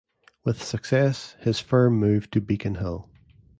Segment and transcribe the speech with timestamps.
[0.43, 3.07] With success, his firm moved to Beacon Hill.